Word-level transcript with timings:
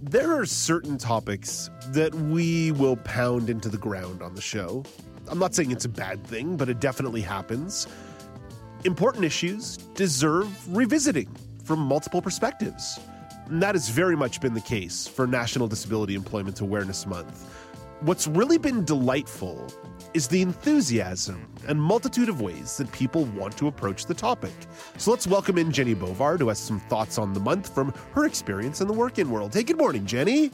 There 0.00 0.38
are 0.38 0.46
certain 0.46 0.96
topics 0.96 1.70
that 1.88 2.14
we 2.14 2.70
will 2.70 2.96
pound 2.98 3.50
into 3.50 3.68
the 3.68 3.78
ground 3.78 4.22
on 4.22 4.36
the 4.36 4.40
show. 4.40 4.84
I'm 5.26 5.40
not 5.40 5.56
saying 5.56 5.72
it's 5.72 5.86
a 5.86 5.88
bad 5.88 6.24
thing, 6.24 6.56
but 6.56 6.68
it 6.68 6.78
definitely 6.78 7.20
happens. 7.20 7.88
Important 8.84 9.24
issues 9.24 9.76
deserve 9.96 10.48
revisiting 10.74 11.28
from 11.64 11.80
multiple 11.80 12.22
perspectives. 12.22 13.00
And 13.46 13.60
that 13.60 13.74
has 13.74 13.88
very 13.88 14.14
much 14.14 14.40
been 14.40 14.54
the 14.54 14.60
case 14.60 15.08
for 15.08 15.26
National 15.26 15.66
Disability 15.66 16.14
Employment 16.14 16.60
Awareness 16.60 17.04
Month. 17.04 17.52
What's 18.02 18.28
really 18.28 18.58
been 18.58 18.84
delightful 18.84 19.66
is 20.14 20.28
the 20.28 20.40
enthusiasm 20.40 21.52
and 21.66 21.82
multitude 21.82 22.28
of 22.28 22.40
ways 22.40 22.76
that 22.76 22.92
people 22.92 23.24
want 23.24 23.56
to 23.58 23.66
approach 23.66 24.06
the 24.06 24.14
topic. 24.14 24.52
So 24.98 25.10
let's 25.10 25.26
welcome 25.26 25.58
in 25.58 25.72
Jenny 25.72 25.96
Bovard, 25.96 26.38
who 26.38 26.46
has 26.46 26.60
some 26.60 26.78
thoughts 26.78 27.18
on 27.18 27.32
the 27.32 27.40
month 27.40 27.74
from 27.74 27.92
her 28.12 28.24
experience 28.24 28.80
in 28.80 28.86
the 28.86 28.94
working 28.94 29.28
world. 29.28 29.52
Hey, 29.52 29.64
good 29.64 29.78
morning, 29.78 30.06
Jenny. 30.06 30.52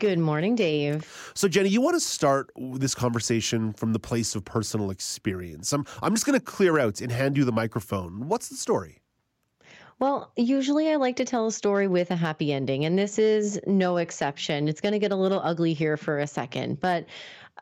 Good 0.00 0.18
morning, 0.18 0.56
Dave. 0.56 1.32
So, 1.34 1.46
Jenny, 1.46 1.68
you 1.68 1.80
want 1.80 1.94
to 1.94 2.00
start 2.00 2.50
this 2.56 2.96
conversation 2.96 3.72
from 3.72 3.92
the 3.92 4.00
place 4.00 4.34
of 4.34 4.44
personal 4.44 4.90
experience. 4.90 5.72
I'm, 5.72 5.86
I'm 6.02 6.12
just 6.12 6.26
going 6.26 6.40
to 6.40 6.44
clear 6.44 6.76
out 6.80 7.00
and 7.00 7.12
hand 7.12 7.36
you 7.36 7.44
the 7.44 7.52
microphone. 7.52 8.26
What's 8.26 8.48
the 8.48 8.56
story? 8.56 8.99
Well, 10.00 10.32
usually 10.34 10.90
I 10.90 10.96
like 10.96 11.16
to 11.16 11.26
tell 11.26 11.46
a 11.46 11.52
story 11.52 11.86
with 11.86 12.10
a 12.10 12.16
happy 12.16 12.54
ending, 12.54 12.86
and 12.86 12.98
this 12.98 13.18
is 13.18 13.60
no 13.66 13.98
exception. 13.98 14.66
It's 14.66 14.80
going 14.80 14.94
to 14.94 14.98
get 14.98 15.12
a 15.12 15.16
little 15.16 15.40
ugly 15.40 15.74
here 15.74 15.98
for 15.98 16.18
a 16.18 16.26
second, 16.26 16.80
but 16.80 17.04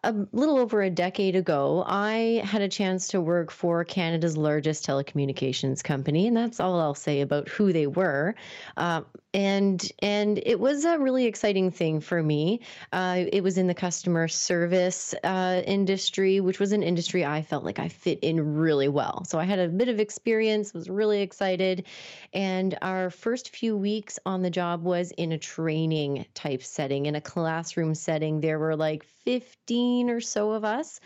a 0.04 0.14
little 0.32 0.58
over 0.58 0.82
a 0.82 0.90
decade 0.90 1.36
ago, 1.36 1.84
I 1.86 2.42
had 2.44 2.62
a 2.62 2.68
chance 2.68 3.08
to 3.08 3.20
work 3.20 3.50
for 3.50 3.84
Canada's 3.84 4.36
largest 4.36 4.86
telecommunications 4.86 5.82
company, 5.82 6.26
and 6.26 6.36
that's 6.36 6.60
all 6.60 6.80
I'll 6.80 6.94
say 6.94 7.20
about 7.20 7.48
who 7.48 7.72
they 7.72 7.86
were. 7.86 8.34
Uh, 8.76 9.02
and 9.34 9.92
and 10.00 10.40
it 10.46 10.58
was 10.58 10.84
a 10.84 10.98
really 10.98 11.26
exciting 11.26 11.70
thing 11.70 12.00
for 12.00 12.22
me. 12.22 12.60
Uh, 12.92 13.24
it 13.30 13.42
was 13.42 13.58
in 13.58 13.66
the 13.66 13.74
customer 13.74 14.26
service 14.26 15.14
uh, 15.22 15.62
industry, 15.66 16.40
which 16.40 16.58
was 16.58 16.72
an 16.72 16.82
industry 16.82 17.24
I 17.24 17.42
felt 17.42 17.64
like 17.64 17.78
I 17.78 17.88
fit 17.88 18.20
in 18.20 18.56
really 18.56 18.88
well. 18.88 19.24
So 19.24 19.38
I 19.38 19.44
had 19.44 19.58
a 19.58 19.68
bit 19.68 19.88
of 19.88 20.00
experience, 20.00 20.72
was 20.72 20.88
really 20.88 21.20
excited, 21.20 21.86
and 22.32 22.78
our 22.80 23.10
first 23.10 23.54
few 23.54 23.76
weeks 23.76 24.18
on 24.24 24.42
the 24.42 24.50
job 24.50 24.82
was 24.82 25.10
in 25.12 25.32
a 25.32 25.38
training 25.38 26.24
type 26.34 26.62
setting, 26.62 27.06
in 27.06 27.14
a 27.14 27.20
classroom 27.20 27.94
setting. 27.94 28.40
There 28.40 28.58
were 28.58 28.76
like 28.76 29.04
15 29.28 30.08
or 30.08 30.22
so 30.22 30.52
of 30.52 30.64
us, 30.64 31.00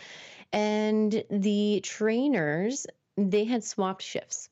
and 0.53 1.25
the 1.29 1.81
trainers 1.83 2.87
they 3.17 3.43
had 3.43 3.65
swapped 3.65 4.01
shifts. 4.01 4.47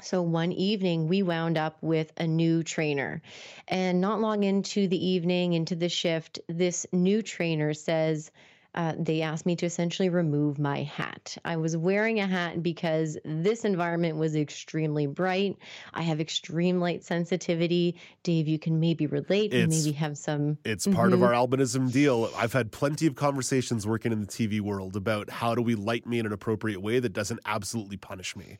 So 0.00 0.22
one 0.22 0.52
evening, 0.52 1.06
we 1.06 1.22
wound 1.22 1.58
up 1.58 1.76
with 1.82 2.10
a 2.16 2.26
new 2.26 2.62
trainer. 2.62 3.20
And 3.68 4.00
not 4.00 4.22
long 4.22 4.42
into 4.42 4.88
the 4.88 5.06
evening, 5.08 5.52
into 5.52 5.76
the 5.76 5.90
shift, 5.90 6.40
this 6.48 6.86
new 6.94 7.20
trainer 7.20 7.74
says, 7.74 8.30
uh, 8.74 8.94
they 8.98 9.22
asked 9.22 9.46
me 9.46 9.56
to 9.56 9.66
essentially 9.66 10.08
remove 10.08 10.58
my 10.58 10.82
hat. 10.82 11.36
I 11.44 11.56
was 11.56 11.76
wearing 11.76 12.20
a 12.20 12.26
hat 12.26 12.62
because 12.62 13.18
this 13.24 13.64
environment 13.64 14.16
was 14.16 14.36
extremely 14.36 15.06
bright. 15.06 15.56
I 15.92 16.02
have 16.02 16.20
extreme 16.20 16.80
light 16.80 17.04
sensitivity. 17.04 17.96
Dave, 18.22 18.48
you 18.48 18.58
can 18.58 18.80
maybe 18.80 19.06
relate 19.06 19.52
and 19.52 19.70
maybe 19.70 19.92
have 19.92 20.16
some. 20.16 20.58
It's 20.64 20.86
part 20.86 21.10
mm-hmm. 21.10 21.22
of 21.22 21.22
our 21.22 21.32
albinism 21.32 21.90
deal. 21.90 22.30
I've 22.36 22.52
had 22.52 22.72
plenty 22.72 23.06
of 23.06 23.14
conversations 23.14 23.86
working 23.86 24.12
in 24.12 24.20
the 24.20 24.26
TV 24.26 24.60
world 24.60 24.96
about 24.96 25.30
how 25.30 25.54
do 25.54 25.62
we 25.62 25.74
light 25.74 26.06
me 26.06 26.18
in 26.18 26.26
an 26.26 26.32
appropriate 26.32 26.80
way 26.80 27.00
that 27.00 27.12
doesn't 27.12 27.40
absolutely 27.44 27.96
punish 27.96 28.36
me. 28.36 28.58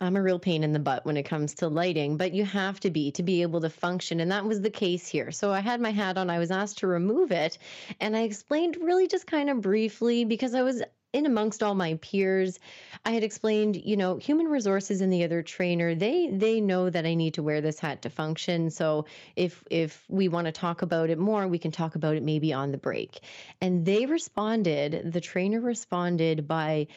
I'm 0.00 0.16
a 0.16 0.22
real 0.22 0.38
pain 0.38 0.64
in 0.64 0.72
the 0.72 0.78
butt 0.78 1.06
when 1.06 1.16
it 1.16 1.22
comes 1.22 1.54
to 1.56 1.68
lighting, 1.68 2.16
but 2.16 2.32
you 2.32 2.44
have 2.44 2.80
to 2.80 2.90
be 2.90 3.12
to 3.12 3.22
be 3.22 3.42
able 3.42 3.60
to 3.60 3.70
function. 3.70 4.20
And 4.20 4.32
that 4.32 4.44
was 4.44 4.60
the 4.60 4.70
case 4.70 5.06
here. 5.06 5.30
So 5.30 5.52
I 5.52 5.60
had 5.60 5.80
my 5.80 5.90
hat 5.90 6.18
on, 6.18 6.30
I 6.30 6.38
was 6.38 6.50
asked 6.50 6.78
to 6.78 6.86
remove 6.86 7.30
it. 7.32 7.58
And 8.00 8.16
I 8.16 8.22
explained 8.22 8.76
really 8.80 9.06
just 9.06 9.26
kind 9.26 9.48
of 9.48 9.60
briefly 9.60 10.24
because 10.24 10.54
I 10.54 10.62
was 10.62 10.82
in 11.14 11.26
amongst 11.26 11.62
all 11.62 11.76
my 11.76 11.94
peers 12.02 12.58
i 13.04 13.12
had 13.12 13.22
explained 13.22 13.76
you 13.76 13.96
know 13.96 14.16
human 14.16 14.46
resources 14.46 15.00
and 15.00 15.12
the 15.12 15.22
other 15.22 15.42
trainer 15.42 15.94
they 15.94 16.28
they 16.28 16.60
know 16.60 16.90
that 16.90 17.06
i 17.06 17.14
need 17.14 17.34
to 17.34 17.42
wear 17.42 17.60
this 17.60 17.78
hat 17.78 18.02
to 18.02 18.10
function 18.10 18.68
so 18.68 19.06
if 19.36 19.62
if 19.70 20.04
we 20.08 20.26
want 20.26 20.46
to 20.46 20.52
talk 20.52 20.82
about 20.82 21.10
it 21.10 21.18
more 21.18 21.46
we 21.46 21.58
can 21.58 21.70
talk 21.70 21.94
about 21.94 22.16
it 22.16 22.22
maybe 22.24 22.52
on 22.52 22.72
the 22.72 22.78
break 22.78 23.20
and 23.60 23.86
they 23.86 24.06
responded 24.06 25.12
the 25.12 25.20
trainer 25.20 25.60
responded 25.60 26.48
by 26.48 26.88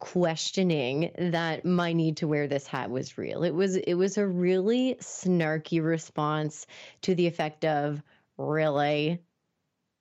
questioning 0.00 1.12
that 1.16 1.64
my 1.64 1.92
need 1.92 2.16
to 2.16 2.26
wear 2.26 2.48
this 2.48 2.66
hat 2.66 2.90
was 2.90 3.16
real. 3.16 3.44
It 3.44 3.54
was 3.54 3.76
it 3.76 3.94
was 3.94 4.18
a 4.18 4.26
really 4.26 4.96
snarky 5.00 5.82
response 5.84 6.66
to 7.02 7.14
the 7.14 7.26
effect 7.26 7.64
of 7.64 8.02
really? 8.36 9.20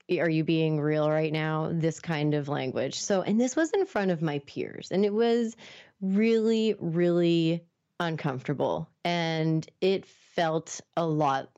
Are 0.10 0.30
you 0.30 0.44
being 0.44 0.80
real 0.80 1.08
right 1.08 1.32
now? 1.32 1.70
This 1.72 2.00
kind 2.00 2.34
of 2.34 2.50
language. 2.50 3.00
So 3.00 3.22
and 3.22 3.40
this 3.40 3.56
was 3.56 3.72
in 3.72 3.86
front 3.86 4.10
of 4.10 4.22
my 4.22 4.40
peers 4.40 4.90
and 4.92 5.06
it 5.06 5.14
was 5.14 5.56
really 6.02 6.76
really 6.80 7.64
uncomfortable 8.00 8.90
and 9.04 9.70
it 9.82 10.06
felt 10.06 10.80
a 10.96 11.06
lot 11.06 11.50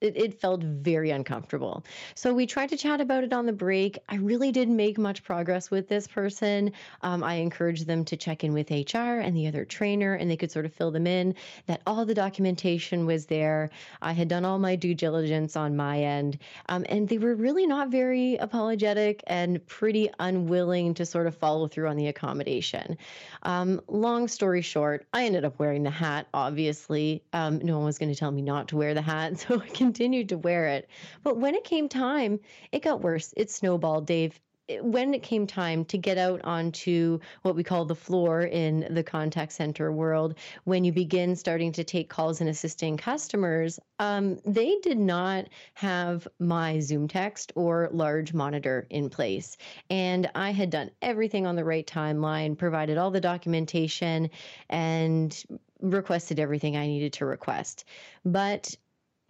it, 0.00 0.16
it 0.16 0.40
felt 0.40 0.62
very 0.62 1.10
uncomfortable. 1.10 1.84
So 2.14 2.32
we 2.32 2.46
tried 2.46 2.70
to 2.70 2.76
chat 2.76 3.00
about 3.00 3.24
it 3.24 3.32
on 3.32 3.46
the 3.46 3.52
break. 3.52 3.98
I 4.08 4.16
really 4.16 4.52
didn't 4.52 4.76
make 4.76 4.98
much 4.98 5.22
progress 5.22 5.70
with 5.70 5.88
this 5.88 6.06
person. 6.06 6.72
Um, 7.02 7.22
I 7.22 7.34
encouraged 7.34 7.86
them 7.86 8.04
to 8.06 8.16
check 8.16 8.44
in 8.44 8.52
with 8.52 8.70
HR 8.70 8.98
and 9.20 9.36
the 9.36 9.46
other 9.46 9.64
trainer, 9.64 10.14
and 10.14 10.30
they 10.30 10.36
could 10.36 10.50
sort 10.50 10.64
of 10.64 10.72
fill 10.72 10.90
them 10.90 11.06
in 11.06 11.34
that 11.66 11.82
all 11.86 12.04
the 12.04 12.14
documentation 12.14 13.06
was 13.06 13.26
there. 13.26 13.70
I 14.02 14.12
had 14.12 14.28
done 14.28 14.44
all 14.44 14.58
my 14.58 14.76
due 14.76 14.94
diligence 14.94 15.56
on 15.56 15.76
my 15.76 16.02
end, 16.02 16.38
um, 16.68 16.84
and 16.88 17.08
they 17.08 17.18
were 17.18 17.34
really 17.34 17.66
not 17.66 17.90
very 17.90 18.36
apologetic 18.36 19.22
and 19.26 19.64
pretty 19.66 20.10
unwilling 20.18 20.94
to 20.94 21.06
sort 21.06 21.26
of 21.26 21.36
follow 21.36 21.68
through 21.68 21.88
on 21.88 21.96
the 21.96 22.08
accommodation. 22.08 22.96
Um, 23.42 23.80
long 23.88 24.28
story 24.28 24.62
short, 24.62 25.06
I 25.12 25.24
ended 25.24 25.44
up 25.44 25.58
wearing 25.58 25.82
the 25.82 25.90
hat, 25.90 26.26
obviously. 26.32 27.22
Um, 27.32 27.58
no 27.58 27.76
one 27.76 27.86
was 27.86 27.98
going 27.98 28.12
to 28.12 28.18
tell 28.18 28.30
me 28.30 28.42
not 28.42 28.68
to 28.68 28.76
wear 28.76 28.94
the 28.94 29.02
hat, 29.02 29.38
so 29.40 29.60
I 29.60 29.66
can 29.66 29.89
continued 29.90 30.28
to 30.28 30.38
wear 30.38 30.68
it. 30.68 30.88
But 31.24 31.38
when 31.38 31.56
it 31.56 31.64
came 31.64 31.88
time, 31.88 32.38
it 32.70 32.82
got 32.82 33.00
worse. 33.02 33.34
It 33.36 33.50
snowballed, 33.50 34.06
Dave 34.06 34.38
when 34.82 35.14
it 35.14 35.22
came 35.22 35.46
time 35.46 35.84
to 35.86 35.98
get 35.98 36.18
out 36.18 36.40
onto 36.44 37.18
what 37.42 37.56
we 37.56 37.64
call 37.64 37.84
the 37.84 37.94
floor 37.94 38.42
in 38.42 38.86
the 38.90 39.02
contact 39.02 39.52
center 39.52 39.90
world, 39.90 40.36
when 40.64 40.84
you 40.84 40.92
begin 40.92 41.34
starting 41.34 41.72
to 41.72 41.82
take 41.82 42.08
calls 42.08 42.40
and 42.40 42.48
assisting 42.48 42.96
customers, 42.96 43.80
um, 43.98 44.38
they 44.44 44.76
did 44.82 44.98
not 44.98 45.48
have 45.74 46.28
my 46.38 46.78
Zoom 46.78 47.08
text 47.08 47.52
or 47.56 47.88
large 47.92 48.32
monitor 48.32 48.86
in 48.90 49.10
place. 49.10 49.56
And 49.88 50.30
I 50.34 50.52
had 50.52 50.70
done 50.70 50.90
everything 51.02 51.46
on 51.46 51.56
the 51.56 51.64
right 51.64 51.86
timeline, 51.86 52.56
provided 52.56 52.96
all 52.96 53.10
the 53.10 53.20
documentation, 53.20 54.30
and 54.68 55.44
requested 55.80 56.38
everything 56.38 56.76
I 56.76 56.86
needed 56.86 57.14
to 57.14 57.26
request. 57.26 57.84
But 58.24 58.76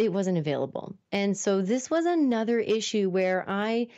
it 0.01 0.11
wasn't 0.11 0.39
available. 0.39 0.97
And 1.13 1.37
so 1.37 1.61
this 1.61 1.91
was 1.91 2.07
another 2.07 2.59
issue 2.59 3.11
where 3.11 3.45
I 3.47 3.89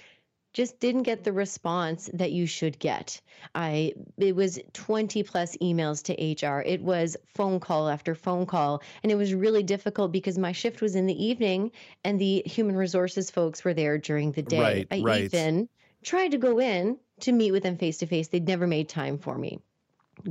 just 0.53 0.81
didn't 0.81 1.05
get 1.05 1.23
the 1.23 1.33
response 1.33 2.11
that 2.13 2.33
you 2.33 2.45
should 2.47 2.79
get. 2.81 3.21
I 3.55 3.93
it 4.19 4.35
was 4.35 4.59
20 4.73 5.23
plus 5.23 5.57
emails 5.59 6.03
to 6.05 6.47
HR. 6.47 6.61
It 6.61 6.83
was 6.83 7.17
phone 7.35 7.61
call 7.61 7.89
after 7.89 8.17
phone 8.17 8.47
call 8.47 8.83
and 9.05 9.13
it 9.13 9.15
was 9.15 9.33
really 9.33 9.63
difficult 9.63 10.11
because 10.11 10.37
my 10.37 10.51
shift 10.51 10.83
was 10.83 10.97
in 10.97 11.07
the 11.07 11.25
evening 11.25 11.71
and 12.05 12.21
the 12.21 12.43
human 12.45 12.75
resources 12.75 13.31
folks 13.31 13.65
were 13.65 13.73
there 13.73 13.97
during 13.97 14.33
the 14.33 14.43
day. 14.43 14.61
Right, 14.61 14.89
I 14.91 15.01
right. 15.03 15.23
even 15.23 15.69
tried 16.03 16.33
to 16.33 16.39
go 16.39 16.59
in 16.59 16.99
to 17.21 17.31
meet 17.31 17.53
with 17.53 17.63
them 17.63 17.79
face 17.79 17.99
to 17.99 18.07
face. 18.07 18.27
They'd 18.27 18.49
never 18.49 18.67
made 18.67 18.89
time 18.89 19.19
for 19.19 19.39
me 19.39 19.61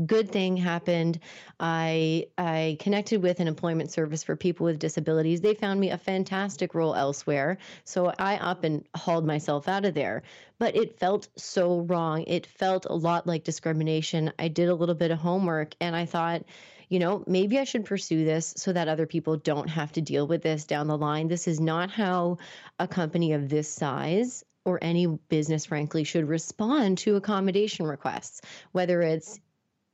good 0.05 0.31
thing 0.31 0.57
happened. 0.57 1.19
I 1.59 2.27
I 2.37 2.77
connected 2.79 3.21
with 3.21 3.39
an 3.39 3.47
employment 3.47 3.91
service 3.91 4.23
for 4.23 4.35
people 4.35 4.65
with 4.65 4.79
disabilities. 4.79 5.41
They 5.41 5.53
found 5.53 5.79
me 5.79 5.89
a 5.89 5.97
fantastic 5.97 6.73
role 6.73 6.95
elsewhere. 6.95 7.57
So 7.83 8.13
I 8.17 8.37
up 8.37 8.63
and 8.63 8.85
hauled 8.95 9.25
myself 9.25 9.67
out 9.67 9.85
of 9.85 9.93
there. 9.93 10.23
But 10.59 10.75
it 10.75 10.99
felt 10.99 11.27
so 11.35 11.81
wrong. 11.81 12.23
It 12.27 12.45
felt 12.45 12.85
a 12.85 12.93
lot 12.93 13.27
like 13.27 13.43
discrimination. 13.43 14.31
I 14.37 14.47
did 14.47 14.69
a 14.69 14.75
little 14.75 14.95
bit 14.95 15.11
of 15.11 15.19
homework 15.19 15.75
and 15.81 15.95
I 15.95 16.05
thought, 16.05 16.43
you 16.89 16.99
know, 16.99 17.23
maybe 17.25 17.57
I 17.57 17.63
should 17.63 17.85
pursue 17.85 18.25
this 18.25 18.53
so 18.57 18.73
that 18.73 18.89
other 18.89 19.05
people 19.05 19.37
don't 19.37 19.69
have 19.69 19.93
to 19.93 20.01
deal 20.01 20.27
with 20.27 20.43
this 20.43 20.65
down 20.65 20.87
the 20.87 20.97
line. 20.97 21.29
This 21.29 21.47
is 21.47 21.59
not 21.59 21.89
how 21.89 22.37
a 22.79 22.87
company 22.87 23.33
of 23.33 23.47
this 23.47 23.73
size 23.73 24.43
or 24.65 24.77
any 24.81 25.07
business, 25.07 25.65
frankly, 25.65 26.03
should 26.03 26.27
respond 26.27 26.99
to 26.99 27.15
accommodation 27.15 27.85
requests, 27.85 28.41
whether 28.71 29.01
it's 29.01 29.39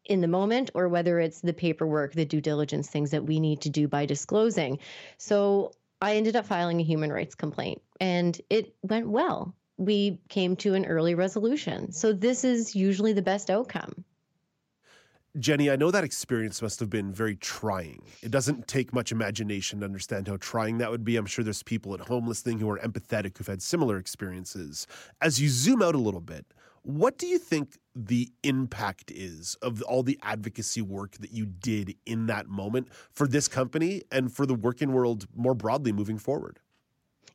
in 0.08 0.22
the 0.22 0.28
moment 0.28 0.72
or 0.74 0.88
whether 0.88 1.20
it's 1.20 1.42
the 1.42 1.54
paperwork, 1.54 2.14
the 2.14 2.26
due 2.26 2.42
diligence 2.42 2.90
things 2.90 3.12
that 3.12 3.26
we 3.26 3.40
need 3.40 3.62
to 3.62 3.70
do 3.70 3.88
by 3.88 4.06
disclosing. 4.06 4.80
So 5.18 5.74
I 6.02 6.16
ended 6.16 6.36
up 6.36 6.46
filing 6.46 6.80
a 6.80 6.84
human 6.84 7.12
rights 7.12 7.36
complaint 7.36 7.82
and 8.00 8.40
it 8.50 8.76
went 8.82 9.10
well. 9.10 9.54
We 9.78 10.20
came 10.30 10.56
to 10.58 10.74
an 10.74 10.86
early 10.86 11.14
resolution. 11.14 11.92
So 11.92 12.14
this 12.14 12.44
is 12.44 12.76
usually 12.76 13.14
the 13.14 13.22
best 13.22 13.50
outcome. 13.50 14.04
Jenny, 15.40 15.70
I 15.70 15.76
know 15.76 15.92
that 15.92 16.04
experience 16.04 16.64
must 16.64 16.80
have 16.80 16.90
been 16.90 17.12
very 17.14 17.36
trying. 17.36 18.02
It 18.24 18.32
doesn't 18.32 18.68
take 18.68 18.92
much 18.92 19.12
imagination 19.12 19.80
to 19.80 19.86
understand 19.86 20.28
how 20.28 20.38
trying 20.38 20.80
that 20.80 20.90
would 20.90 21.04
be. 21.04 21.16
I'm 21.16 21.28
sure 21.28 21.44
there's 21.44 21.62
people 21.62 21.94
at 21.94 22.00
home 22.00 22.28
listening 22.28 22.58
who 22.58 22.70
are 22.72 22.80
empathetic 22.80 23.38
who've 23.38 23.46
had 23.46 23.62
similar 23.62 23.98
experiences. 23.98 24.88
As 25.22 25.40
you 25.40 25.50
zoom 25.50 25.84
out 25.84 25.94
a 25.94 26.00
little 26.00 26.22
bit, 26.22 26.46
what 26.84 27.18
do 27.18 27.28
you 27.28 27.38
think 27.38 27.78
the 27.96 28.32
impact 28.44 29.12
is 29.12 29.56
of 29.62 29.82
all 29.84 30.04
the 30.04 30.20
advocacy 30.22 30.82
work 30.82 31.18
that 31.18 31.32
you 31.32 31.46
did 31.46 31.96
in 32.06 32.28
that 32.28 32.48
moment 32.48 32.88
for 33.12 33.28
this 33.28 33.48
company 33.48 34.04
and 34.12 34.32
for 34.32 34.46
the 34.46 34.56
working 34.56 34.92
world 34.92 35.28
more 35.36 35.54
broadly 35.54 35.92
moving 35.92 36.18
forward? 36.18 36.60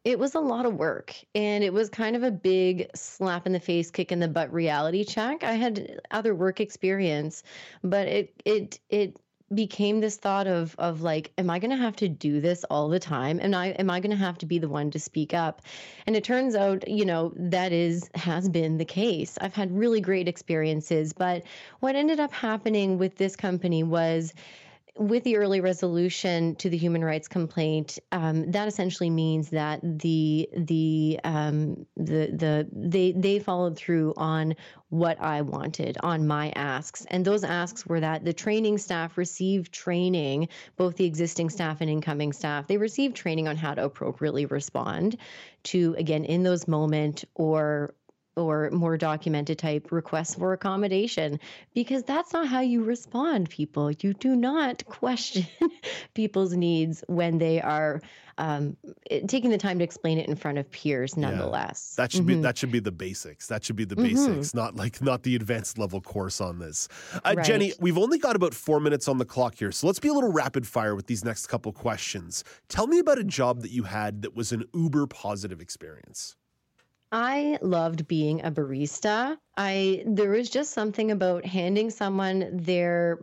It 0.04 0.18
was 0.18 0.34
a 0.34 0.40
lot 0.40 0.66
of 0.66 0.74
work 0.74 1.14
and 1.34 1.62
it 1.62 1.72
was 1.72 1.88
kind 1.88 2.16
of 2.16 2.24
a 2.24 2.30
big 2.30 2.90
slap 2.94 3.46
in 3.46 3.52
the 3.52 3.60
face, 3.60 3.90
kick 3.90 4.10
in 4.10 4.18
the 4.18 4.26
butt 4.26 4.52
reality 4.52 5.04
check. 5.04 5.44
I 5.44 5.52
had 5.52 6.00
other 6.10 6.34
work 6.34 6.60
experience, 6.60 7.44
but 7.84 8.08
it 8.08 8.34
it 8.44 8.80
it 8.90 9.16
became 9.54 10.00
this 10.00 10.16
thought 10.16 10.46
of 10.46 10.74
of 10.78 11.02
like 11.02 11.32
am 11.38 11.50
i 11.50 11.58
going 11.58 11.70
to 11.70 11.76
have 11.76 11.96
to 11.96 12.08
do 12.08 12.40
this 12.40 12.64
all 12.64 12.88
the 12.88 12.98
time? 12.98 13.38
And 13.40 13.54
i 13.54 13.68
am 13.68 13.90
i 13.90 14.00
going 14.00 14.10
to 14.10 14.16
have 14.16 14.38
to 14.38 14.46
be 14.46 14.58
the 14.58 14.68
one 14.68 14.90
to 14.92 14.98
speak 14.98 15.34
up? 15.34 15.62
And 16.06 16.16
it 16.16 16.24
turns 16.24 16.54
out 16.54 16.88
you 16.88 17.04
know 17.04 17.32
that 17.36 17.72
is 17.72 18.10
has 18.14 18.48
been 18.48 18.78
the 18.78 18.84
case. 18.84 19.38
I've 19.40 19.54
had 19.54 19.76
really 19.76 20.00
great 20.00 20.28
experiences 20.28 21.12
but 21.12 21.42
what 21.80 21.96
ended 21.96 22.20
up 22.20 22.32
happening 22.32 22.98
with 22.98 23.16
this 23.16 23.36
company 23.36 23.82
was 23.82 24.34
with 24.98 25.24
the 25.24 25.36
early 25.36 25.60
resolution 25.60 26.54
to 26.56 26.68
the 26.68 26.76
human 26.76 27.02
rights 27.02 27.26
complaint, 27.26 27.98
um, 28.12 28.50
that 28.50 28.68
essentially 28.68 29.08
means 29.08 29.48
that 29.50 29.80
the 29.82 30.48
the 30.54 31.18
um, 31.24 31.86
the 31.96 32.30
the 32.32 32.68
they 32.72 33.12
they 33.12 33.38
followed 33.38 33.76
through 33.76 34.12
on 34.16 34.54
what 34.90 35.18
I 35.20 35.40
wanted 35.40 35.96
on 36.02 36.26
my 36.26 36.52
asks, 36.56 37.06
and 37.06 37.24
those 37.24 37.42
asks 37.42 37.86
were 37.86 38.00
that 38.00 38.24
the 38.24 38.34
training 38.34 38.76
staff 38.76 39.16
receive 39.16 39.70
training, 39.70 40.48
both 40.76 40.96
the 40.96 41.06
existing 41.06 41.48
staff 41.48 41.80
and 41.80 41.88
incoming 41.88 42.32
staff. 42.32 42.66
They 42.66 42.76
receive 42.76 43.14
training 43.14 43.48
on 43.48 43.56
how 43.56 43.74
to 43.74 43.84
appropriately 43.84 44.44
respond 44.44 45.16
to 45.64 45.94
again 45.96 46.24
in 46.24 46.42
those 46.42 46.68
moment 46.68 47.24
or 47.34 47.94
or 48.36 48.70
more 48.70 48.96
documented 48.96 49.58
type 49.58 49.92
requests 49.92 50.34
for 50.34 50.52
accommodation 50.52 51.38
because 51.74 52.02
that's 52.04 52.32
not 52.32 52.46
how 52.46 52.60
you 52.60 52.82
respond 52.82 53.48
people 53.50 53.90
you 53.90 54.14
do 54.14 54.34
not 54.34 54.84
question 54.86 55.46
people's 56.14 56.54
needs 56.54 57.04
when 57.08 57.38
they 57.38 57.60
are 57.60 58.00
um, 58.38 58.78
taking 59.28 59.50
the 59.50 59.58
time 59.58 59.78
to 59.78 59.84
explain 59.84 60.16
it 60.16 60.26
in 60.26 60.34
front 60.34 60.56
of 60.56 60.70
peers 60.70 61.16
nonetheless 61.18 61.94
yeah. 61.96 62.02
that 62.02 62.12
should 62.12 62.22
mm-hmm. 62.22 62.38
be 62.38 62.42
that 62.42 62.56
should 62.56 62.72
be 62.72 62.80
the 62.80 62.90
basics 62.90 63.46
that 63.48 63.62
should 63.62 63.76
be 63.76 63.84
the 63.84 63.94
mm-hmm. 63.94 64.14
basics 64.14 64.54
not 64.54 64.74
like 64.74 65.02
not 65.02 65.22
the 65.22 65.36
advanced 65.36 65.76
level 65.76 66.00
course 66.00 66.40
on 66.40 66.58
this 66.58 66.88
uh, 67.24 67.34
right. 67.36 67.44
jenny 67.44 67.74
we've 67.78 67.98
only 67.98 68.18
got 68.18 68.34
about 68.34 68.54
four 68.54 68.80
minutes 68.80 69.06
on 69.06 69.18
the 69.18 69.24
clock 69.26 69.56
here 69.56 69.70
so 69.70 69.86
let's 69.86 70.00
be 70.00 70.08
a 70.08 70.14
little 70.14 70.32
rapid 70.32 70.66
fire 70.66 70.94
with 70.94 71.06
these 71.06 71.24
next 71.24 71.46
couple 71.48 71.70
questions 71.72 72.42
tell 72.68 72.86
me 72.86 72.98
about 72.98 73.18
a 73.18 73.24
job 73.24 73.60
that 73.60 73.70
you 73.70 73.82
had 73.82 74.22
that 74.22 74.34
was 74.34 74.50
an 74.52 74.64
uber 74.72 75.06
positive 75.06 75.60
experience 75.60 76.36
I 77.12 77.58
loved 77.60 78.08
being 78.08 78.44
a 78.44 78.50
barista. 78.50 79.38
I 79.56 80.02
there 80.06 80.30
was 80.30 80.50
just 80.50 80.72
something 80.72 81.10
about 81.10 81.44
handing 81.44 81.90
someone 81.90 82.48
their 82.56 83.20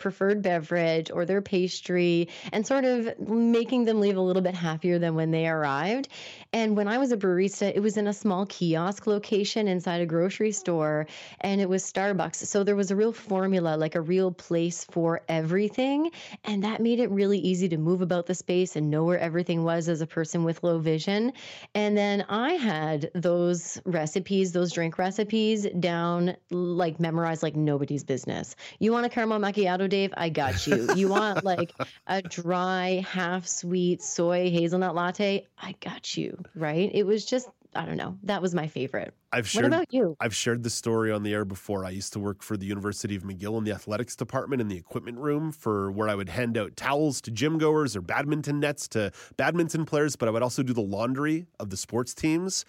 preferred 0.00 0.42
beverage 0.42 1.10
or 1.10 1.24
their 1.24 1.42
pastry 1.42 2.28
and 2.52 2.66
sort 2.66 2.84
of 2.84 3.18
making 3.28 3.84
them 3.84 4.00
leave 4.00 4.16
a 4.16 4.20
little 4.20 4.42
bit 4.42 4.54
happier 4.54 4.98
than 4.98 5.14
when 5.14 5.30
they 5.30 5.46
arrived. 5.46 6.08
And 6.52 6.76
when 6.76 6.88
I 6.88 6.98
was 6.98 7.12
a 7.12 7.16
barista, 7.16 7.70
it 7.72 7.80
was 7.80 7.96
in 7.96 8.08
a 8.08 8.12
small 8.12 8.46
kiosk 8.46 9.06
location 9.06 9.68
inside 9.68 10.00
a 10.00 10.06
grocery 10.06 10.52
store 10.52 11.06
and 11.40 11.60
it 11.60 11.68
was 11.68 11.84
Starbucks. 11.84 12.36
So 12.46 12.64
there 12.64 12.74
was 12.74 12.90
a 12.90 12.96
real 12.96 13.12
formula, 13.12 13.76
like 13.76 13.94
a 13.94 14.00
real 14.00 14.32
place 14.32 14.84
for 14.90 15.20
everything. 15.28 16.10
And 16.44 16.64
that 16.64 16.80
made 16.80 16.98
it 16.98 17.10
really 17.10 17.38
easy 17.38 17.68
to 17.68 17.76
move 17.76 18.00
about 18.00 18.26
the 18.26 18.34
space 18.34 18.74
and 18.76 18.90
know 18.90 19.04
where 19.04 19.18
everything 19.18 19.62
was 19.62 19.88
as 19.88 20.00
a 20.00 20.06
person 20.06 20.44
with 20.44 20.64
low 20.64 20.78
vision. 20.78 21.32
And 21.74 21.96
then 21.96 22.24
I 22.28 22.54
had 22.54 23.10
those 23.14 23.80
recipes, 23.84 24.52
those 24.52 24.72
drink 24.72 24.98
recipes 24.98 25.66
down, 25.78 26.36
like 26.50 26.98
memorized 26.98 27.42
like 27.42 27.54
nobody's 27.54 28.04
business. 28.04 28.56
You 28.78 28.92
want 28.92 29.06
a 29.06 29.08
caramel 29.10 29.38
macchiato 29.38 29.88
Dave, 29.90 30.14
I 30.16 30.30
got 30.30 30.66
you. 30.66 30.88
You 30.94 31.08
want 31.08 31.44
like 31.44 31.72
a 32.06 32.22
dry, 32.22 33.04
half 33.08 33.46
sweet 33.46 34.02
soy 34.02 34.50
hazelnut 34.50 34.94
latte? 34.94 35.46
I 35.58 35.74
got 35.80 36.16
you. 36.16 36.42
Right? 36.54 36.90
It 36.92 37.04
was 37.04 37.24
just 37.24 37.48
I 37.74 37.86
don't 37.86 37.96
know. 37.96 38.16
That 38.24 38.42
was 38.42 38.54
my 38.54 38.66
favorite. 38.66 39.14
I've 39.32 39.48
shared, 39.48 39.66
what 39.66 39.72
about 39.74 39.94
you? 39.94 40.16
I've 40.20 40.34
shared 40.34 40.64
the 40.64 40.70
story 40.70 41.12
on 41.12 41.22
the 41.22 41.32
air 41.32 41.44
before. 41.44 41.84
I 41.84 41.90
used 41.90 42.12
to 42.14 42.18
work 42.18 42.42
for 42.42 42.56
the 42.56 42.66
University 42.66 43.14
of 43.14 43.22
McGill 43.22 43.58
in 43.58 43.64
the 43.64 43.72
athletics 43.72 44.16
department 44.16 44.60
in 44.60 44.66
the 44.66 44.76
equipment 44.76 45.18
room 45.18 45.52
for 45.52 45.92
where 45.92 46.08
I 46.08 46.16
would 46.16 46.30
hand 46.30 46.58
out 46.58 46.76
towels 46.76 47.20
to 47.22 47.30
gym 47.30 47.58
goers 47.58 47.94
or 47.94 48.02
badminton 48.02 48.58
nets 48.58 48.88
to 48.88 49.12
badminton 49.36 49.84
players, 49.84 50.16
but 50.16 50.28
I 50.28 50.32
would 50.32 50.42
also 50.42 50.64
do 50.64 50.72
the 50.72 50.80
laundry 50.80 51.46
of 51.60 51.70
the 51.70 51.76
sports 51.76 52.12
teams. 52.12 52.64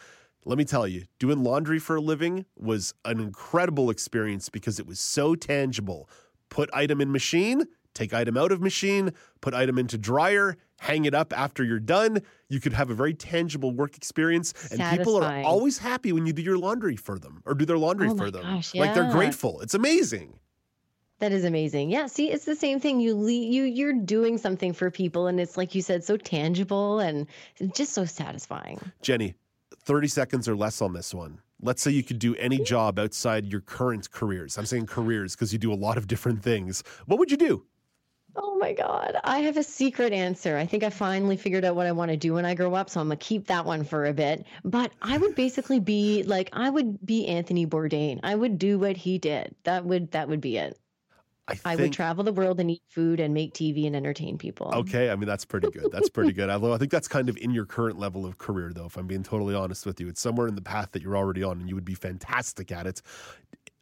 Let 0.46 0.58
me 0.58 0.66
tell 0.66 0.88
you, 0.88 1.06
doing 1.20 1.44
laundry 1.44 1.80
for 1.80 1.96
a 1.96 2.02
living 2.02 2.46
was 2.56 2.94
an 3.06 3.20
incredible 3.20 3.90
experience 3.90 4.50
because 4.50 4.80
it 4.80 4.86
was 4.86 5.00
so 5.00 5.36
tangible 5.36 6.10
put 6.52 6.70
item 6.74 7.02
in 7.02 7.12
machine, 7.12 7.64
take 7.96 8.14
item 8.14 8.38
out 8.38 8.52
of 8.52 8.62
machine, 8.62 9.12
put 9.40 9.56
item 9.56 9.80
into 9.80 9.98
dryer, 9.98 10.56
hang 10.80 11.06
it 11.06 11.16
up 11.16 11.34
after 11.36 11.64
you're 11.64 11.80
done. 11.80 12.22
You 12.48 12.60
could 12.60 12.74
have 12.74 12.92
a 12.92 12.94
very 12.94 13.16
tangible 13.16 13.72
work 13.72 13.98
experience. 13.98 14.52
And 14.70 14.78
Satisfying. 14.78 14.98
people 15.00 15.24
are 15.24 15.42
always 15.44 15.80
happy 15.80 16.12
when 16.12 16.28
you 16.28 16.34
do 16.34 16.44
your 16.44 16.60
laundry 16.60 16.96
for 16.96 17.18
them 17.18 17.42
or 17.46 17.56
do 17.56 17.66
their 17.66 17.80
laundry 17.80 18.10
oh 18.10 18.16
for 18.16 18.30
them. 18.30 18.44
Gosh, 18.44 18.76
yeah. 18.76 18.82
Like 18.82 18.94
they're 18.94 19.12
grateful. 19.12 19.62
It's 19.62 19.74
amazing. 19.74 20.38
That 21.20 21.32
is 21.32 21.46
amazing. 21.46 21.92
Yeah, 21.92 22.08
see, 22.08 22.32
it's 22.32 22.46
the 22.46 22.56
same 22.56 22.80
thing. 22.80 23.00
You 23.00 23.28
you 23.28 23.64
you're 23.64 23.94
doing 23.94 24.40
something 24.40 24.74
for 24.74 24.90
people 24.90 25.28
and 25.28 25.40
it's 25.40 25.56
like 25.56 25.76
you 25.76 25.82
said 25.84 26.04
so 26.04 26.18
tangible 26.18 27.00
and 27.00 27.28
just 27.76 27.94
so 27.94 28.06
satisfying. 28.06 28.80
Jenny, 29.04 29.36
30 29.84 30.08
seconds 30.08 30.48
or 30.50 30.56
less 30.56 30.82
on 30.82 30.94
this 30.94 31.14
one 31.14 31.40
let's 31.62 31.82
say 31.82 31.92
you 31.92 32.04
could 32.04 32.20
do 32.20 32.36
any 32.36 32.60
job 32.60 33.00
outside 33.00 33.46
your 33.46 33.62
current 33.62 34.12
careers. 34.12 34.58
I'm 34.58 34.66
saying 34.66 34.88
careers 34.88 35.36
because 35.36 35.54
you 35.54 35.60
do 35.60 35.74
a 35.74 35.76
lot 35.76 35.98
of 35.98 36.08
different 36.08 36.44
things. 36.44 36.84
What 37.06 37.20
would 37.20 37.32
you 37.32 37.38
do? 37.38 37.66
Oh 38.36 38.58
my 38.58 38.72
God. 38.72 39.18
I 39.24 39.40
have 39.40 39.58
a 39.58 39.64
secret 39.64 40.14
answer. 40.14 40.56
I 40.56 40.66
think 40.66 40.84
I 40.84 40.90
finally 40.90 41.36
figured 41.36 41.66
out 41.66 41.76
what 41.76 41.88
I 41.88 41.92
want 41.92 42.12
to 42.12 42.18
do 42.18 42.34
when 42.34 42.46
I 42.46 42.54
grow 42.54 42.74
up. 42.76 42.90
So 42.90 43.02
I'm 43.02 43.08
going 43.08 43.18
to 43.18 43.26
keep 43.26 43.48
that 43.48 43.66
one 43.66 43.84
for 43.84 44.06
a 44.06 44.14
bit. 44.14 44.46
But 44.64 44.92
I 45.02 45.18
would 45.18 45.36
basically 45.36 45.82
be 45.82 46.24
like, 46.24 46.50
I 46.54 46.70
would 46.70 47.06
be 47.06 47.28
Anthony 47.28 47.66
Bourdain. 47.68 48.22
I 48.24 48.36
would 48.36 48.58
do 48.58 48.80
what 48.80 48.96
he 48.96 49.18
did. 49.18 49.54
That 49.64 49.84
would, 49.86 50.12
that 50.12 50.30
would 50.30 50.40
be 50.40 50.58
it. 50.58 50.80
I, 51.48 51.54
think, 51.54 51.66
I, 51.66 51.76
would 51.76 51.94
travel 51.94 52.24
the 52.24 52.32
world 52.32 52.60
and 52.60 52.70
eat 52.70 52.84
food 52.88 53.20
and 53.20 53.34
make 53.34 53.54
TV 53.54 53.86
and 53.86 53.96
entertain 53.96 54.38
people. 54.38 54.72
Okay, 54.74 55.10
I 55.10 55.16
mean 55.16 55.28
that's 55.28 55.44
pretty 55.44 55.70
good. 55.70 55.92
That's 55.92 56.10
pretty 56.10 56.34
good. 56.34 56.50
Although 56.50 56.74
I 56.74 56.78
think 56.78 56.92
that's 56.92 57.08
kind 57.08 57.30
of 57.30 57.38
in 57.38 57.52
your 57.52 57.66
current 57.66 58.00
level 58.00 58.26
of 58.26 58.38
career, 58.38 58.72
though. 58.74 58.86
If 58.86 58.98
I'm 58.98 59.08
being 59.08 59.24
totally 59.24 59.56
honest 59.56 59.86
with 59.86 60.00
you, 60.00 60.08
it's 60.08 60.22
somewhere 60.22 60.48
in 60.48 60.56
the 60.56 60.62
path 60.62 60.92
that 60.92 61.02
you're 61.02 61.18
already 61.18 61.44
on, 61.44 61.60
and 61.60 61.68
you 61.68 61.76
would 61.76 61.86
be 61.86 61.96
fantastic 61.96 62.72
at 62.72 62.86
it. 62.88 63.02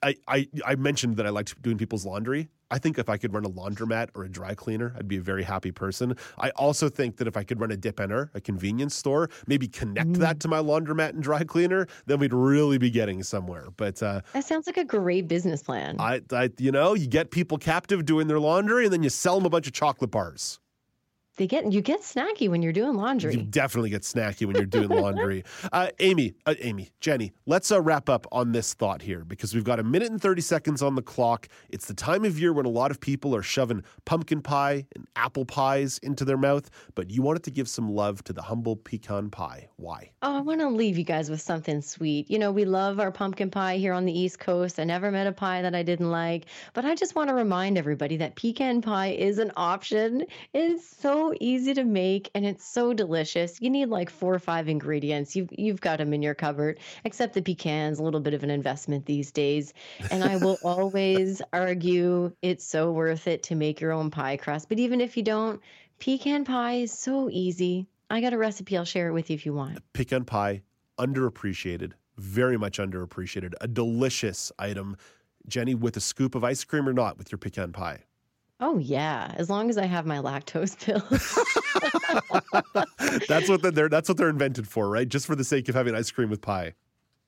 I, 0.02 0.16
I, 0.28 0.48
I 0.66 0.76
mentioned 0.76 1.18
that 1.18 1.26
I 1.26 1.30
liked 1.30 1.62
doing 1.62 1.78
people's 1.78 2.06
laundry. 2.06 2.50
I 2.72 2.78
think 2.78 3.00
if 3.00 3.10
I 3.10 3.18
could 3.18 3.34
run 3.34 3.46
a 3.46 3.50
laundromat 3.50 4.10
or 4.14 4.24
a 4.24 4.30
dry 4.30 4.54
cleaner, 4.54 4.94
I'd 4.96 5.08
be 5.08 5.18
a 5.18 5.22
very 5.22 5.44
happy 5.44 5.72
person. 5.72 6.16
I 6.38 6.52
also 6.52 6.88
think 6.88 7.18
that 7.18 7.28
if 7.28 7.36
I 7.36 7.44
could 7.44 7.60
run 7.60 7.72
a 7.72 7.76
dépanneur, 7.76 8.30
a 8.36 8.42
convenience 8.42 8.96
store, 8.96 9.30
maybe 9.48 9.68
connect 9.68 10.12
mm. 10.12 10.18
that 10.18 10.40
to 10.42 10.48
my 10.48 10.60
laundromat 10.60 11.10
and 11.10 11.24
dry 11.24 11.44
cleaner, 11.44 11.88
then 12.06 12.20
we'd 12.20 12.34
really 12.34 12.78
be 12.78 12.92
getting 12.92 13.24
somewhere. 13.24 13.70
But 13.76 14.02
uh, 14.04 14.22
that 14.34 14.46
sounds 14.46 14.68
like 14.68 14.78
a 14.78 14.86
great 14.86 15.28
business 15.28 15.64
plan. 15.64 15.96
I, 16.00 16.22
I, 16.32 16.52
you 16.60 16.72
know, 16.72 16.94
you 16.94 17.08
get 17.08 17.32
people 17.32 17.58
captive 17.58 18.06
doing 18.06 18.28
their 18.28 18.40
laundry, 18.40 18.86
and 18.86 18.94
then 18.94 19.04
you 19.04 19.10
sell 19.10 19.36
them 19.36 19.46
a 19.46 19.50
bunch 19.50 19.66
of 19.66 19.74
chocolate 19.74 20.12
bars. 20.12 20.60
They 21.40 21.48
get 21.48 21.72
you 21.72 21.82
get 21.82 22.02
snacky 22.02 22.50
when 22.50 22.62
you're 22.62 22.74
doing 22.74 22.96
laundry. 22.96 23.34
You 23.34 23.44
definitely 23.44 23.90
get 23.90 24.02
snacky 24.02 24.46
when 24.46 24.58
you're 24.58 24.66
doing 24.66 24.90
laundry. 24.90 25.46
uh, 25.72 25.88
Amy, 26.00 26.34
uh, 26.46 26.54
Amy, 26.60 26.90
Jenny, 27.00 27.32
let's 27.46 27.72
uh, 27.72 27.82
wrap 27.82 28.10
up 28.10 28.28
on 28.34 28.52
this 28.52 28.74
thought 28.74 29.02
here 29.02 29.24
because 29.24 29.56
we've 29.56 29.64
got 29.64 29.80
a 29.80 29.84
minute 29.84 30.12
and 30.12 30.22
30 30.22 30.42
seconds 30.42 30.82
on 30.82 30.96
the 30.96 31.02
clock. 31.02 31.48
It's 31.70 31.86
the 31.86 31.94
time 31.94 32.26
of 32.26 32.38
year 32.38 32.52
when 32.52 32.66
a 32.66 32.70
lot 32.70 32.92
of 32.92 33.00
people 33.00 33.34
are 33.34 33.42
shoving 33.42 33.84
pumpkin 34.04 34.42
pie 34.42 34.86
and 34.94 35.08
apple 35.16 35.46
pies 35.46 35.98
into 36.04 36.26
their 36.26 36.36
mouth, 36.36 36.70
but 36.94 37.10
you 37.10 37.22
wanted 37.22 37.44
to 37.44 37.52
give 37.52 37.70
some 37.70 37.90
love 37.90 38.22
to 38.26 38.34
the 38.34 38.42
humble 38.42 38.76
pecan 38.76 39.30
pie. 39.30 39.70
Why? 39.78 40.12
Oh, 40.22 40.38
I 40.38 40.42
want 40.42 40.60
to 40.60 40.68
leave 40.68 40.98
you 40.98 41.06
guys 41.06 41.30
with 41.30 41.40
something 41.40 41.82
sweet. 41.82 42.30
You 42.30 42.38
know, 42.38 42.52
we 42.52 42.66
love 42.66 43.00
our 43.00 43.12
pumpkin 43.12 43.50
pie 43.50 43.78
here 43.78 43.94
on 43.94 44.04
the 44.04 44.12
East 44.12 44.40
Coast. 44.40 44.78
I 44.78 44.84
never 44.84 45.10
met 45.10 45.26
a 45.26 45.32
pie 45.32 45.62
that 45.62 45.74
I 45.74 45.84
didn't 45.84 46.12
like, 46.12 46.48
but 46.74 46.84
I 46.84 46.96
just 46.96 47.16
want 47.16 47.30
to 47.30 47.34
remind 47.34 47.78
everybody 47.78 48.18
that 48.18 48.36
pecan 48.36 48.82
pie 48.82 49.12
is 49.12 49.38
an 49.38 49.54
option. 49.56 50.26
It's 50.54 50.86
so 51.30 51.38
easy 51.40 51.74
to 51.74 51.84
make 51.84 52.30
and 52.34 52.46
it's 52.46 52.66
so 52.66 52.94
delicious. 52.94 53.62
You 53.62 53.70
need 53.70 53.88
like 53.88 54.10
four 54.10 54.34
or 54.34 54.40
five 54.40 54.68
ingredients. 54.68 55.36
You've 55.36 55.50
you've 55.52 55.82
got 55.82 55.98
them 55.98 56.14
in 56.14 56.22
your 56.22 56.34
cupboard. 56.34 56.80
Except 57.04 57.34
the 57.34 57.42
pecans, 57.42 58.00
a 58.00 58.04
little 58.04 58.20
bit 58.20 58.34
of 58.34 58.44
an 58.44 58.50
investment 58.50 59.06
these 59.06 59.32
days. 59.32 59.74
And 60.12 60.24
I 60.24 60.38
will 60.38 60.58
always 60.64 61.42
argue 61.54 62.32
it's 62.42 62.66
so 62.66 62.92
worth 62.92 63.28
it 63.28 63.44
to 63.44 63.56
make 63.56 63.80
your 63.80 63.92
own 63.92 64.10
pie 64.10 64.38
crust. 64.38 64.70
But 64.70 64.80
even 64.80 65.02
if 65.02 65.18
you 65.18 65.24
don't, 65.24 65.62
pecan 66.00 66.46
pie 66.46 66.76
is 66.76 66.92
so 66.92 67.30
easy. 67.32 67.88
I 68.10 68.22
got 68.22 68.34
a 68.34 68.38
recipe. 68.38 68.76
I'll 68.78 68.86
share 68.86 69.10
it 69.10 69.14
with 69.14 69.30
you 69.30 69.36
if 69.36 69.46
you 69.46 69.54
want. 69.54 69.80
Pecan 69.94 70.26
pie, 70.26 70.64
underappreciated, 70.98 71.92
very 72.18 72.58
much 72.58 72.80
underappreciated, 72.80 73.54
a 73.62 73.68
delicious 73.68 74.52
item. 74.58 74.98
Jenny, 75.48 75.76
with 75.76 75.96
a 75.96 76.02
scoop 76.02 76.34
of 76.36 76.44
ice 76.44 76.64
cream 76.64 76.90
or 76.90 76.94
not 76.94 77.18
with 77.18 77.32
your 77.32 77.38
pecan 77.38 77.72
pie? 77.72 78.04
Oh 78.62 78.78
yeah, 78.78 79.34
as 79.38 79.50
long 79.50 79.70
as 79.70 79.78
I 79.78 79.86
have 79.86 80.06
my 80.06 80.18
lactose 80.18 80.78
pills. 80.84 81.40
that's 83.28 83.48
what 83.48 83.62
they're 83.74 83.90
that's 83.90 84.10
what 84.10 84.18
they're 84.18 84.30
invented 84.30 84.68
for, 84.68 84.90
right? 84.90 85.08
Just 85.08 85.26
for 85.26 85.36
the 85.36 85.44
sake 85.46 85.70
of 85.70 85.76
having 85.76 85.96
ice 85.96 86.12
cream 86.12 86.30
with 86.30 86.42
pie. 86.42 86.74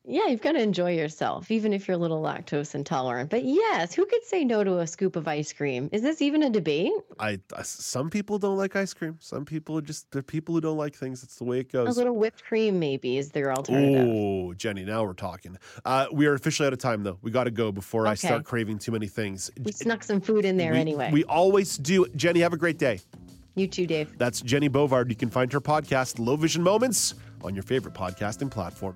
Yeah, 0.03 0.27
you've 0.27 0.41
got 0.41 0.53
to 0.53 0.61
enjoy 0.61 0.95
yourself, 0.95 1.51
even 1.51 1.73
if 1.73 1.87
you're 1.87 1.95
a 1.95 1.99
little 1.99 2.23
lactose 2.23 2.73
intolerant. 2.73 3.29
But 3.29 3.43
yes, 3.43 3.93
who 3.93 4.05
could 4.07 4.23
say 4.23 4.43
no 4.43 4.63
to 4.63 4.79
a 4.79 4.87
scoop 4.87 5.15
of 5.15 5.27
ice 5.27 5.53
cream? 5.53 5.89
Is 5.91 6.01
this 6.01 6.23
even 6.23 6.41
a 6.41 6.49
debate? 6.49 6.91
I, 7.19 7.39
I 7.55 7.61
some 7.61 8.09
people 8.09 8.39
don't 8.39 8.57
like 8.57 8.75
ice 8.75 8.95
cream. 8.95 9.17
Some 9.19 9.45
people 9.45 9.77
are 9.77 9.81
just 9.81 10.09
they're 10.11 10.23
people 10.23 10.55
who 10.55 10.61
don't 10.61 10.77
like 10.77 10.95
things. 10.95 11.21
It's 11.21 11.35
the 11.35 11.43
way 11.43 11.59
it 11.59 11.71
goes. 11.71 11.95
A 11.95 11.99
little 11.99 12.15
whipped 12.15 12.43
cream 12.43 12.79
maybe 12.79 13.19
is 13.19 13.29
their 13.29 13.53
alternative. 13.53 14.07
Oh, 14.09 14.53
Jenny, 14.55 14.85
now 14.85 15.03
we're 15.03 15.13
talking. 15.13 15.55
Uh, 15.85 16.07
we 16.11 16.25
are 16.25 16.33
officially 16.33 16.65
out 16.65 16.73
of 16.73 16.79
time 16.79 17.03
though. 17.03 17.19
We 17.21 17.29
got 17.29 17.43
to 17.43 17.51
go 17.51 17.71
before 17.71 18.07
okay. 18.07 18.11
I 18.11 18.15
start 18.15 18.43
craving 18.43 18.79
too 18.79 18.91
many 18.91 19.07
things. 19.07 19.51
We 19.61 19.71
snuck 19.71 20.03
some 20.03 20.19
food 20.19 20.45
in 20.45 20.57
there 20.57 20.73
we, 20.73 20.79
anyway. 20.79 21.11
We 21.11 21.25
always 21.25 21.77
do. 21.77 22.07
Jenny, 22.15 22.39
have 22.39 22.53
a 22.53 22.57
great 22.57 22.79
day. 22.79 23.01
You 23.53 23.67
too, 23.67 23.85
Dave. 23.85 24.17
That's 24.17 24.41
Jenny 24.41 24.69
Bovard. 24.69 25.09
You 25.09 25.15
can 25.15 25.29
find 25.29 25.51
her 25.53 25.61
podcast, 25.61 26.17
Low 26.17 26.37
Vision 26.37 26.63
Moments, 26.63 27.13
on 27.43 27.53
your 27.53 27.63
favorite 27.63 27.93
podcasting 27.93 28.49
platform. 28.49 28.95